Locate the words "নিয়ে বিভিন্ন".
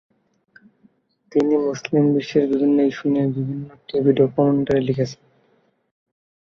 3.09-3.67